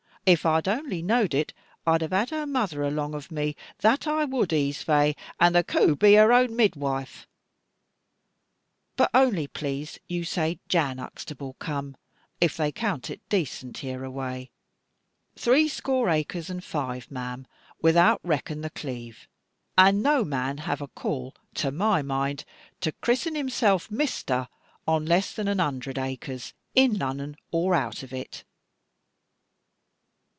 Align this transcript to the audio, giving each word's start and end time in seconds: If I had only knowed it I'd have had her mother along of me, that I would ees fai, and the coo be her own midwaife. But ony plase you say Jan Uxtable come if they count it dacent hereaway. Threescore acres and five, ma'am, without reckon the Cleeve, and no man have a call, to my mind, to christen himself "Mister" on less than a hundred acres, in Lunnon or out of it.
If 0.23 0.45
I 0.45 0.57
had 0.57 0.67
only 0.67 1.01
knowed 1.01 1.33
it 1.33 1.51
I'd 1.87 2.01
have 2.01 2.11
had 2.11 2.29
her 2.29 2.45
mother 2.45 2.83
along 2.83 3.15
of 3.15 3.31
me, 3.31 3.55
that 3.79 4.05
I 4.05 4.23
would 4.23 4.53
ees 4.53 4.83
fai, 4.83 5.15
and 5.39 5.55
the 5.55 5.63
coo 5.63 5.95
be 5.95 6.13
her 6.13 6.31
own 6.31 6.55
midwaife. 6.55 7.27
But 8.95 9.09
ony 9.15 9.47
plase 9.47 9.97
you 10.07 10.23
say 10.23 10.59
Jan 10.69 10.97
Uxtable 10.97 11.57
come 11.57 11.97
if 12.39 12.55
they 12.55 12.71
count 12.71 13.09
it 13.09 13.27
dacent 13.29 13.79
hereaway. 13.79 14.51
Threescore 15.35 16.07
acres 16.11 16.51
and 16.51 16.63
five, 16.63 17.09
ma'am, 17.09 17.47
without 17.81 18.21
reckon 18.23 18.61
the 18.61 18.69
Cleeve, 18.69 19.27
and 19.75 20.03
no 20.03 20.23
man 20.23 20.59
have 20.59 20.81
a 20.81 20.87
call, 20.87 21.33
to 21.55 21.71
my 21.71 22.03
mind, 22.03 22.45
to 22.81 22.91
christen 22.91 23.33
himself 23.33 23.89
"Mister" 23.89 24.47
on 24.87 25.03
less 25.07 25.33
than 25.33 25.47
a 25.47 25.55
hundred 25.61 25.97
acres, 25.97 26.53
in 26.75 26.93
Lunnon 26.99 27.35
or 27.51 27.73
out 27.73 28.03
of 28.03 28.13
it. 28.13 28.43